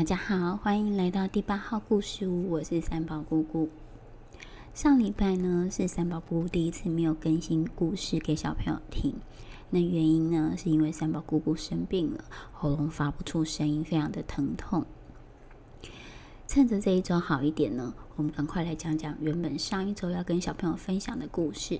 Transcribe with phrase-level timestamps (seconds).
[0.00, 3.68] 大家好，欢迎来到第八号故事屋，我是三宝姑姑。
[4.72, 9.14] 上礼拜呢，是三宝姑姑第一次没有更新故事给小朋友听。
[9.68, 14.86] 那原因呢，是因为三宝姑姑生病了，喉咙发不出声音，非常的疼痛。
[16.48, 21.78] 趁着这一周好一点呢，我们赶快来讲讲原本上一周要跟小朋友分享的故事，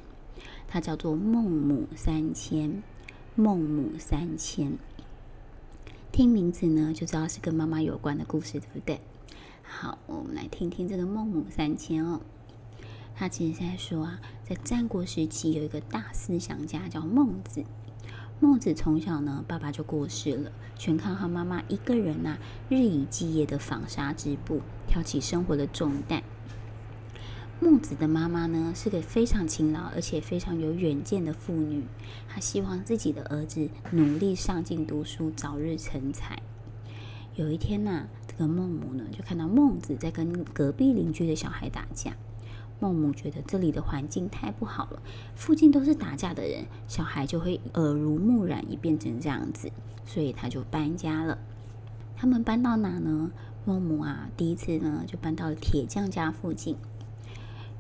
[0.69, 2.69] 它叫做《孟母三迁》。
[3.35, 4.77] 孟母三迁。
[6.13, 9.01] 听名字呢，就知道是跟妈妈有关的故事，对不对？
[9.63, 12.21] 好，我们来听听这个孟母三迁哦。
[13.15, 17.65] 他其实在说啊，在战国时期有一个大思想家叫孟子。
[18.41, 22.39] 孟子从小呢，爸爸就过世了，全靠他妈妈一个人呐、啊，
[22.69, 26.23] 日以继夜的纺纱织布，挑起生活的重担。
[27.63, 31.85] 孟子的妈妈呢，是个非常勤劳而且非常有远见的妇女。
[32.27, 36.41] 她希望自己的儿子努力上进读书，早日成才。
[37.35, 42.17] 有一天呐、啊，这个孟母呢，就看到孟子在跟隔壁邻居的小孩打架。
[42.81, 45.03] 孟母觉得这里的环境太不好了，
[45.35, 49.71] 附近都是打架的人，小孩就会耳濡目染，也变成这样子，
[50.07, 51.37] 所以她就搬家了。
[52.17, 53.31] 他们搬到哪呢？
[53.67, 56.75] 孟母啊，第一次呢，就搬到了铁匠家附近。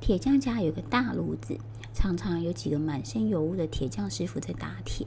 [0.00, 1.58] 铁匠家有个大炉子，
[1.92, 5.06] 常常有几个满身油污的铁匠师傅在打铁。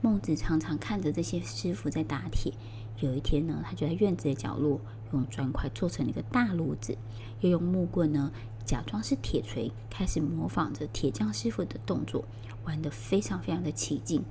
[0.00, 2.54] 孟子常常看着这些师傅在打铁。
[3.00, 4.80] 有一天呢，他就在院子的角落
[5.12, 6.96] 用砖块做成了一个大炉子，
[7.40, 8.30] 又用木棍呢
[8.64, 12.24] 假装是铁锤，开始模仿着铁匠师傅的动作，
[12.64, 14.22] 玩得非常非常的起劲，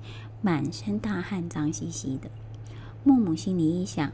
[0.42, 2.32] 满身大汗，脏兮兮的。
[3.04, 4.14] 孟母心里一想，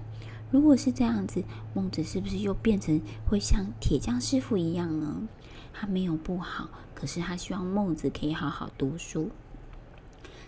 [0.49, 1.43] 如果是这样子，
[1.75, 5.27] 孟子是不是又变成会像铁匠师傅一样呢？
[5.73, 9.29] 他没有不好，可是他希望孟子可以好好读书。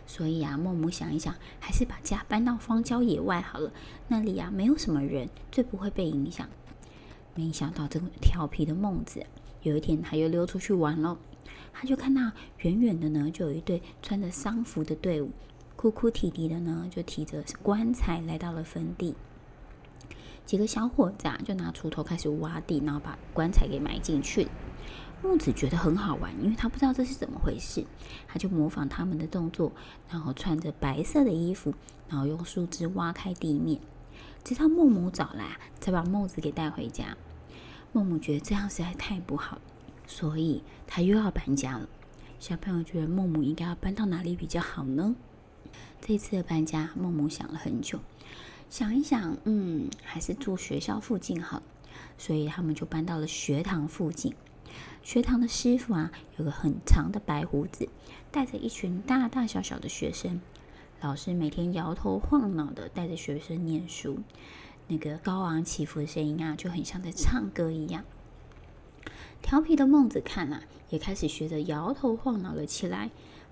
[0.08, 3.72] 所以啊，孟母想一想，还是把家搬到荒郊野外好了。
[4.10, 6.50] 那里啊，没有什么人，最不会被影响。
[7.34, 9.26] 没想到这个调皮的孟子，
[9.62, 11.18] 有一天他又溜出去玩了。
[11.72, 15.32] 他就看到远远的呢，就有一队穿着丧服的队伍，
[15.78, 19.16] 哭哭啼啼的呢，就提着棺材来到了坟地。
[20.46, 24.50] 几个小伙子啊，就拿锄头开始挖地，然后把棺材给埋进去。
[25.24, 27.86] 孟子觉得很好玩，因为他不知道这是怎么回事，
[28.28, 29.72] 他就模仿他们的动作，
[30.10, 31.74] 然后穿着白色的衣服，
[32.10, 33.80] 然后用树枝挖开地面，
[34.44, 37.16] 直到孟母找来，才把孟子给带回家。
[37.94, 39.60] 孟母觉得这样实在太不好，
[40.08, 41.88] 所以他又要搬家了。
[42.40, 45.16] 小朋友觉得孟母应该要搬到哪里比较好呢？
[46.02, 48.00] 这次的搬家，孟母想了很久，
[48.70, 51.62] 想一想，嗯，还是住学校附近好，
[52.18, 54.34] 所以他们就搬到了学堂附近。
[55.04, 57.90] 学堂的师傅啊，有个很长的白胡子，
[58.32, 60.40] 带着一群大大小小的学生。
[61.02, 64.20] 老师每天摇头晃脑的带着学生念书，
[64.88, 68.04] 那个高昂起伏的声音啊，就很像在唱歌一样。
[69.42, 70.62] 调皮的孟子看啊，
[70.92, 73.10] 也开始学着摇头晃脑了起来。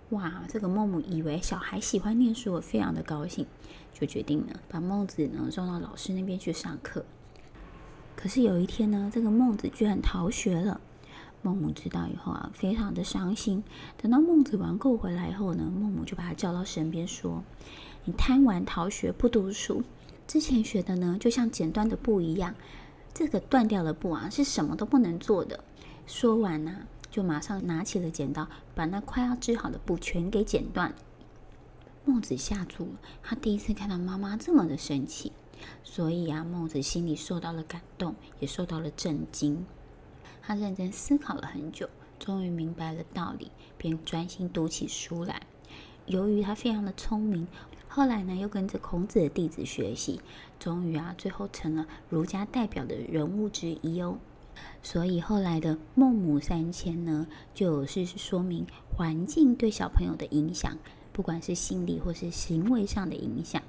[0.09, 3.47] 哇，这个孟母以为小孩喜欢念书，非常的高兴，
[3.93, 7.03] 就决定了把孟子呢送到老师那边去上课。
[8.15, 10.79] 可是有一天呢，这个孟子居然逃学了。
[11.41, 13.63] 孟母知道以后啊，非常的伤心。
[14.01, 17.43] 等到孟子玩够回来以后呢，孟母就把他叫到身边说
[18.03, 19.83] ：“你贪玩逃学不读书，
[20.27, 22.53] 之前学的呢，就像剪断的布一样。
[23.13, 25.63] 这个断掉的布啊，是什么都不能做的。”
[26.05, 26.75] 说完呢、
[27.09, 30.93] 就马上拿起了剪刀，把那快要织好的布全给剪断。
[32.03, 35.31] 孟子吓住了，他第一次看到妈妈这么的生气，
[35.83, 39.65] 所以啊，孟子心里受到了感动，也受到了震惊。
[40.41, 45.41] 他认真思考了很久，终于明白了道理，便专心读起书来。
[46.05, 47.47] 由于他非常的聪明，
[47.87, 50.19] 后来呢，又跟着孔子的弟子学习，
[50.59, 54.17] 终于啊，最后成了儒家代表的人物之一哦。
[54.81, 60.77] 所以后来的孟母三迁呢，就是说明环境对小朋友的影响，
[61.13, 63.61] 不管是心理或是行为上的影响。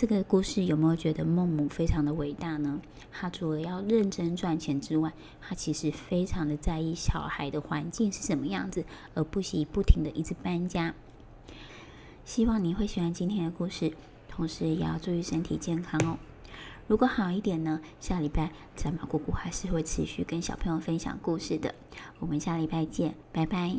[0.00, 2.80] 这个故事有没有觉得孟母非常的伟大呢？
[3.12, 5.12] 她除了要认真赚钱之外，
[5.42, 10.94] 她其实非常的在意小孩的环境是什么样子，而不惜不停的一直搬家。
[12.24, 13.92] 希望你会喜欢今天的故事，
[14.26, 16.16] 同时也要注意身体健康哦。
[16.88, 21.74] 如果好一点呢，下礼拜三宝姑姑还是会持续跟小朋友分享故事的。
[22.20, 23.78] 我们下礼拜见，拜拜。